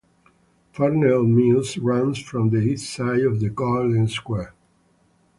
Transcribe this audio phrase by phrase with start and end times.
[0.73, 4.55] Farnell Mews runs from the east side of the garden square.